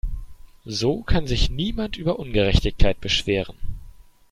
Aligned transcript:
So 0.67 1.03
kann 1.03 1.27
sich 1.27 1.51
niemand 1.51 1.95
über 1.95 2.17
Ungerechtigkeit 2.17 2.99
beschweren. 3.01 3.55